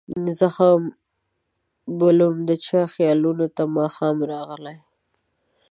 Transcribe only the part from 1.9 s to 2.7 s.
بلوم د